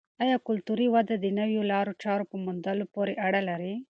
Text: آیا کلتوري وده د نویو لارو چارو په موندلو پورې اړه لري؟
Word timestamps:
آیا 0.23 0.37
کلتوري 0.47 0.87
وده 0.95 1.15
د 1.19 1.25
نویو 1.39 1.61
لارو 1.71 1.93
چارو 2.03 2.29
په 2.31 2.35
موندلو 2.45 2.85
پورې 2.95 3.13
اړه 3.27 3.41
لري؟ 3.49 3.73